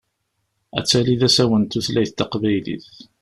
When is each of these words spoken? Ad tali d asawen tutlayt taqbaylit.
Ad 0.77 0.85
tali 0.89 1.15
d 1.19 1.21
asawen 1.27 1.63
tutlayt 1.65 2.11
taqbaylit. 2.17 2.85